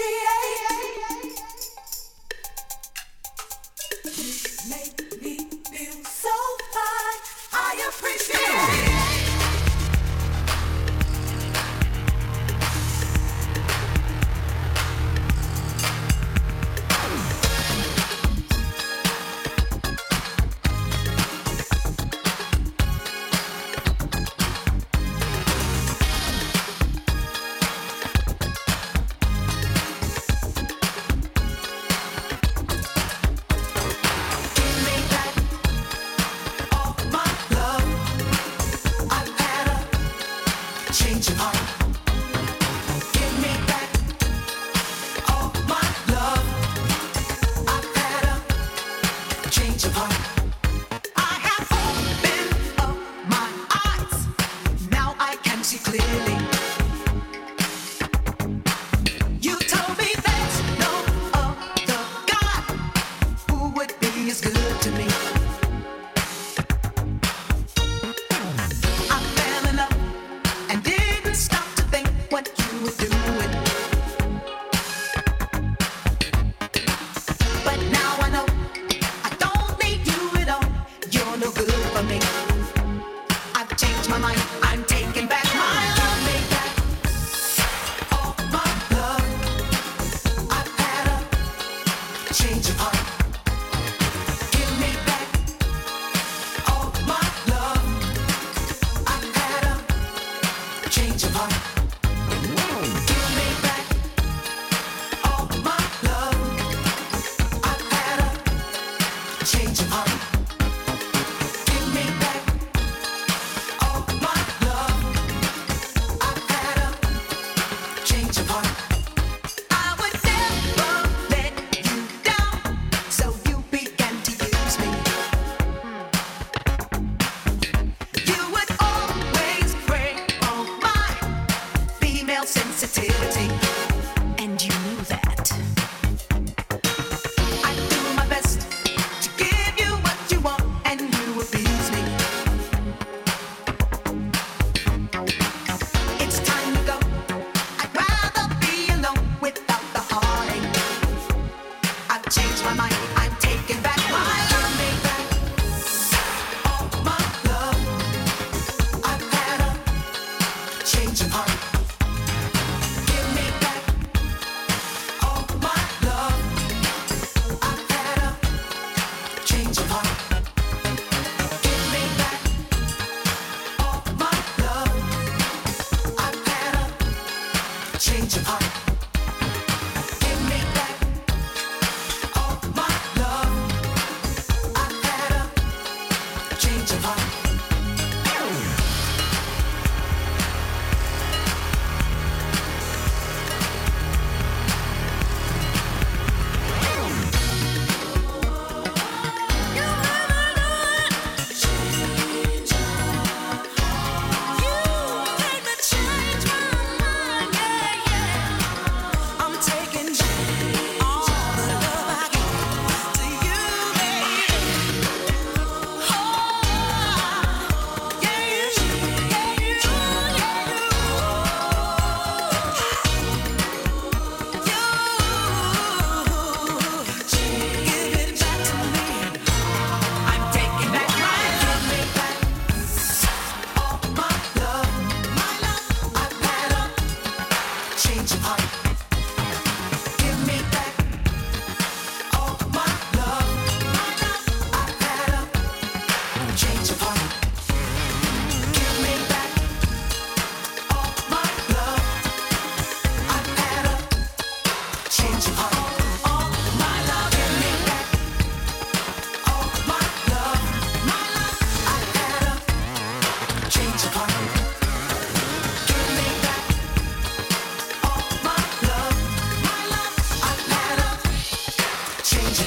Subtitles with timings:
[0.00, 0.39] love.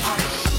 [0.04, 0.53] heart.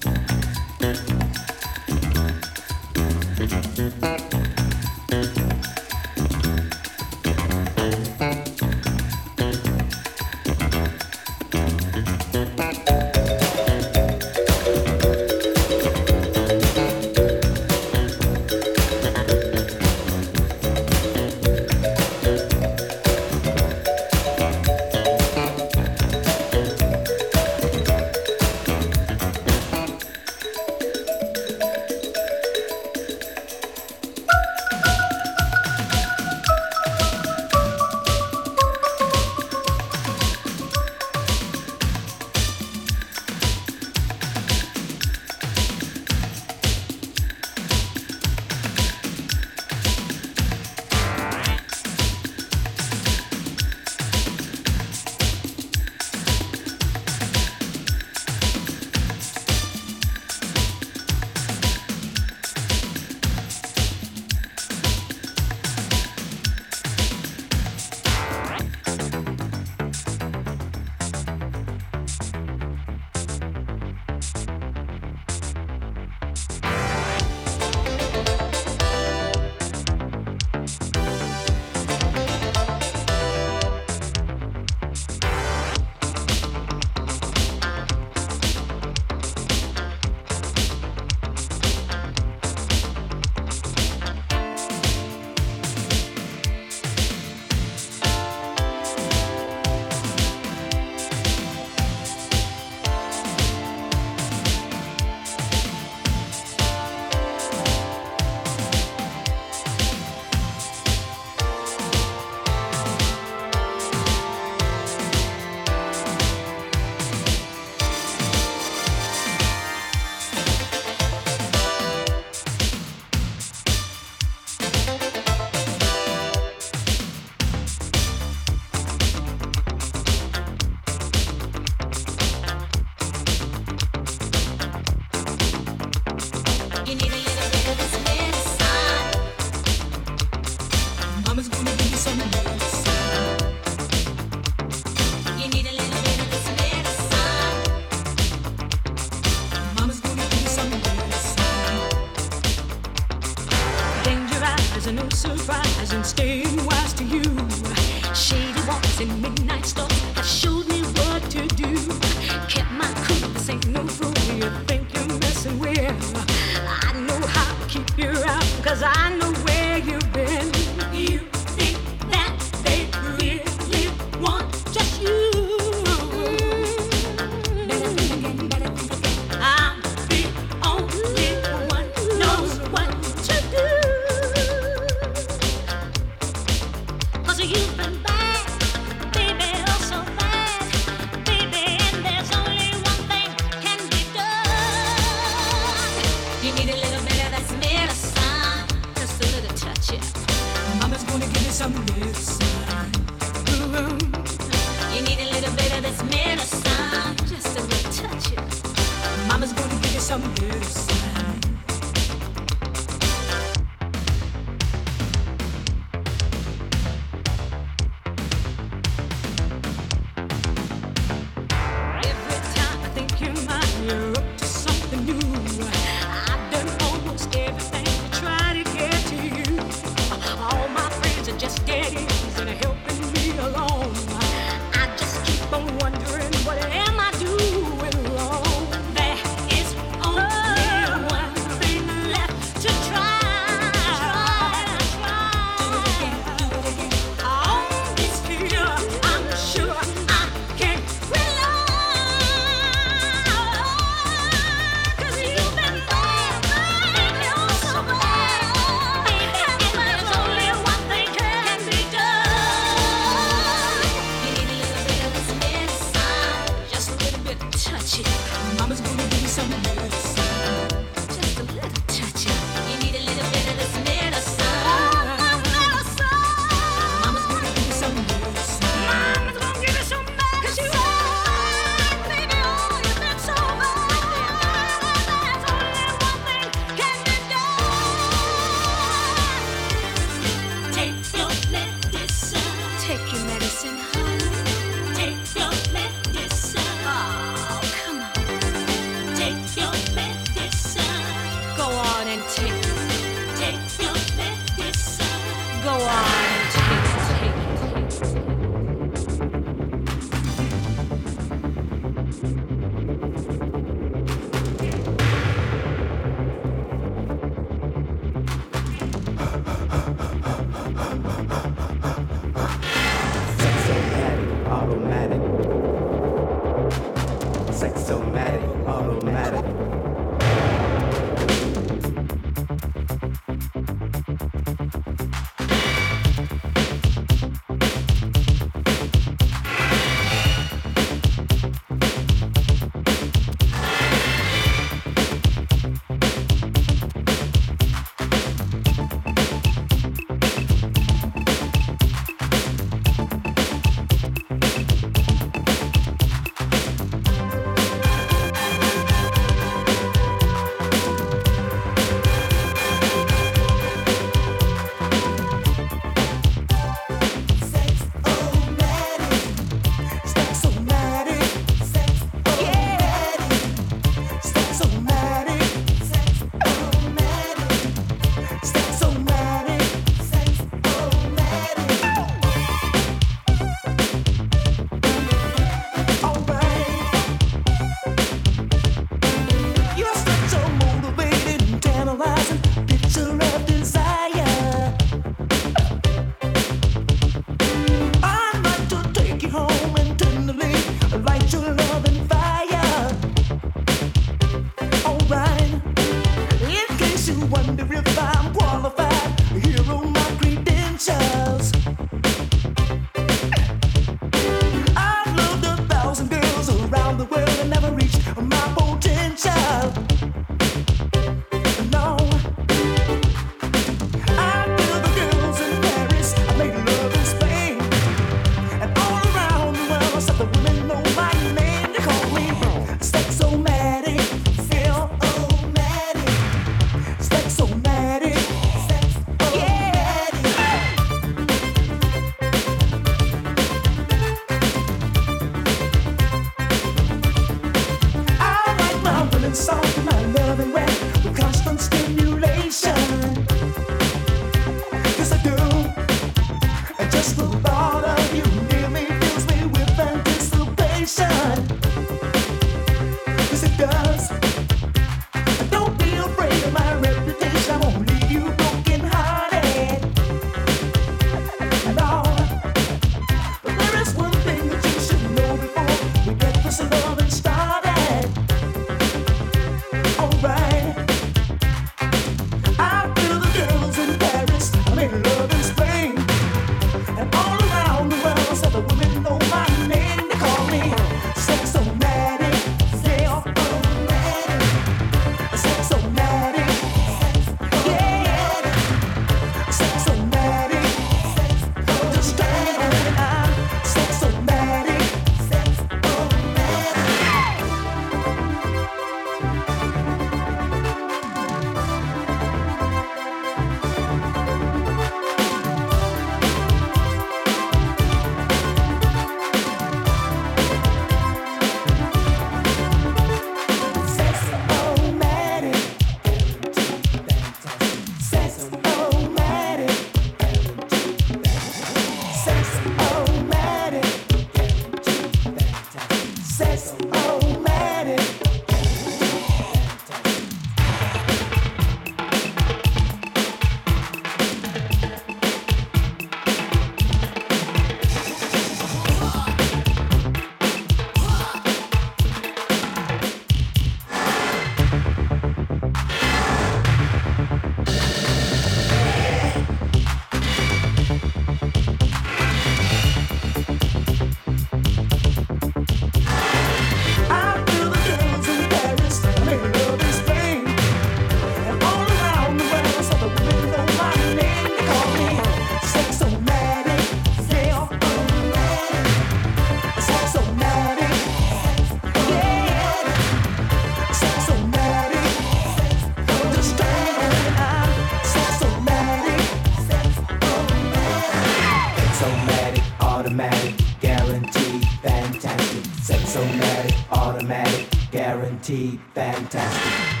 [598.40, 600.00] guaranteed fantastic.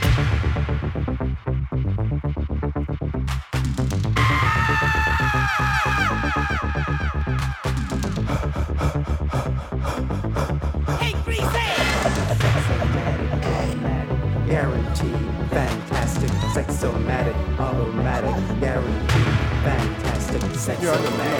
[15.50, 19.34] fantastic, sexomatic, automatic, guaranteed,
[19.64, 21.39] fantastic, sexomatic.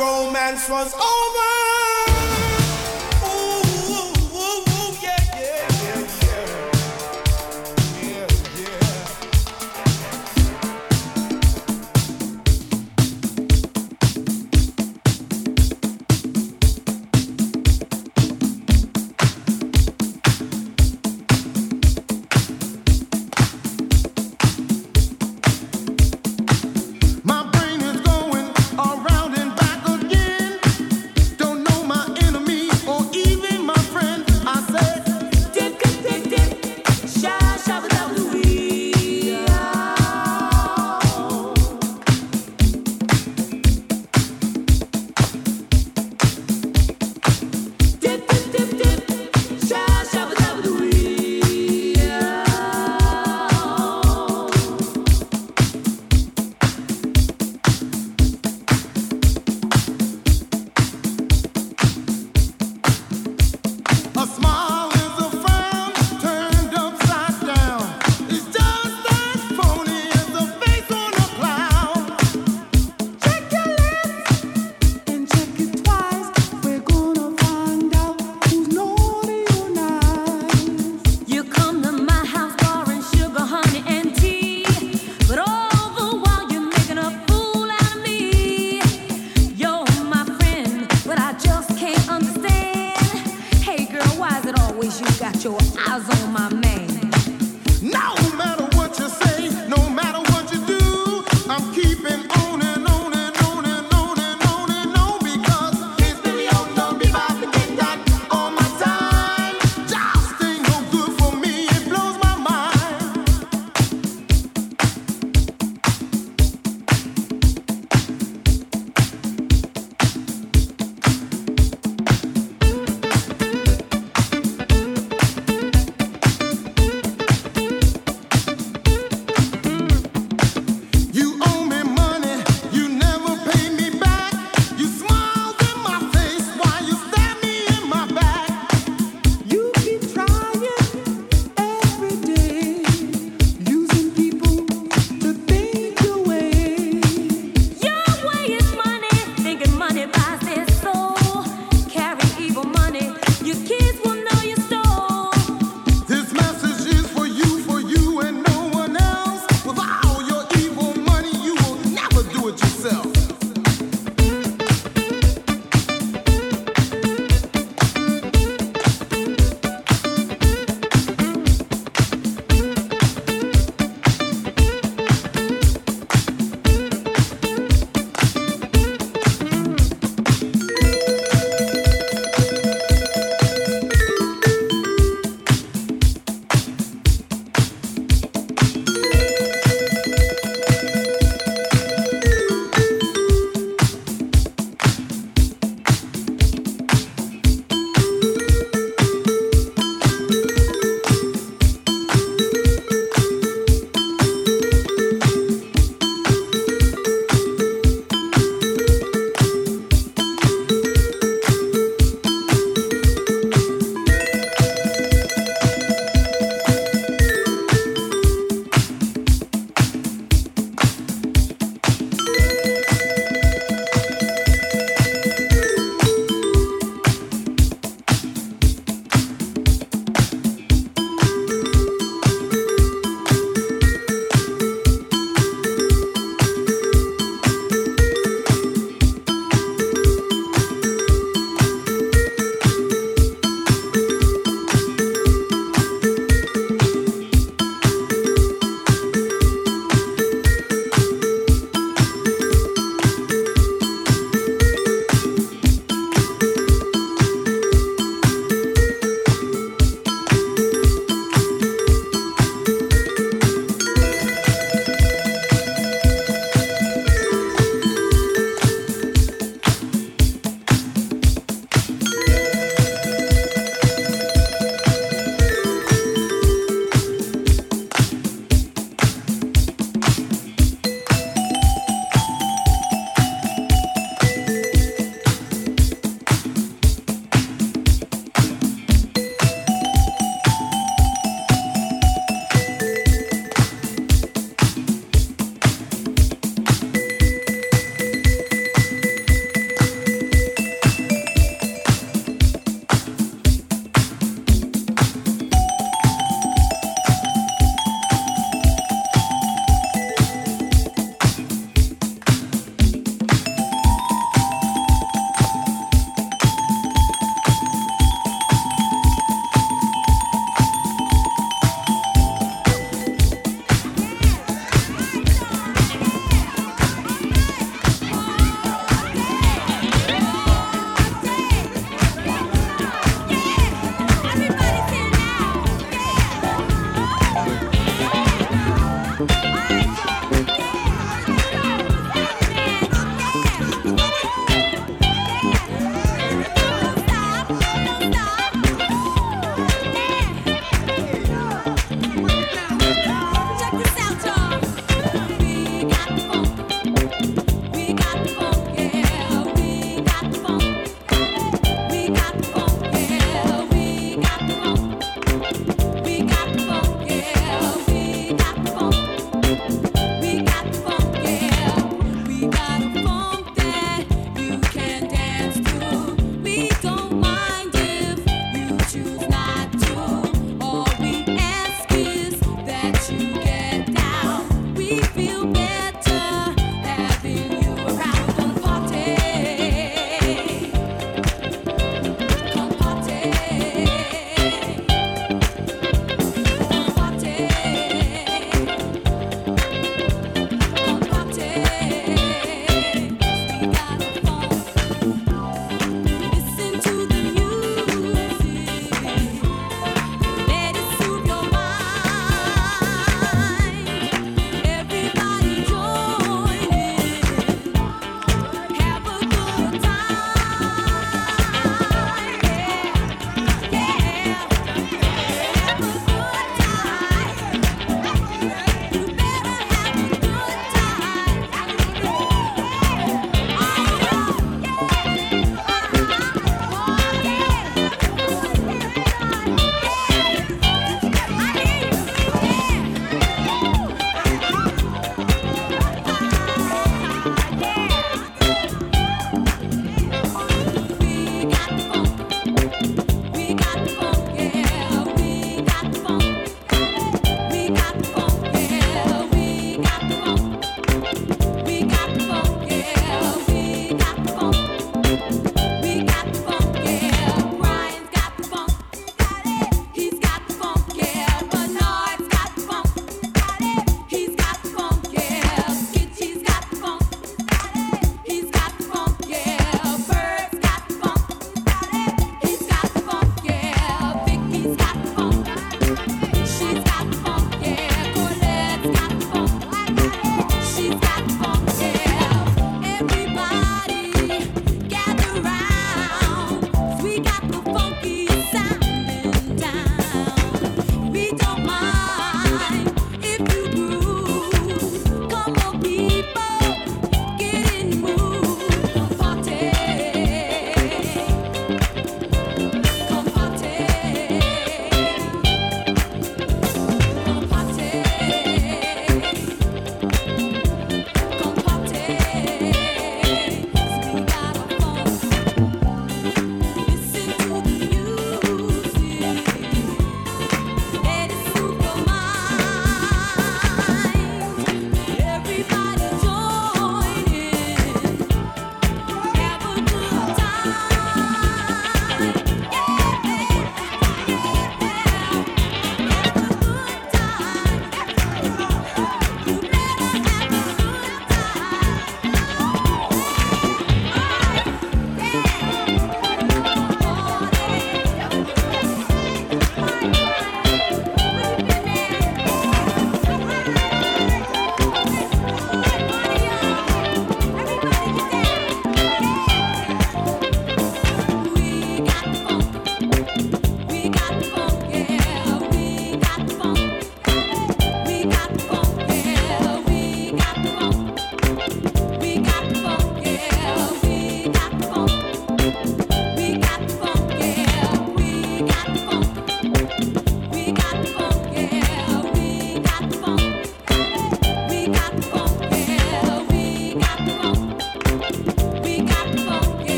[0.00, 1.29] romance was over.